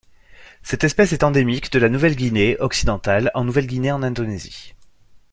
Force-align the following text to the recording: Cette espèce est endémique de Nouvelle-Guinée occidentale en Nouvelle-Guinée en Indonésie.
Cette 0.63 0.83
espèce 0.83 1.13
est 1.13 1.21
endémique 1.21 1.71
de 1.71 1.87
Nouvelle-Guinée 1.87 2.57
occidentale 2.59 3.29
en 3.35 3.43
Nouvelle-Guinée 3.43 3.91
en 3.91 4.01
Indonésie. 4.01 4.73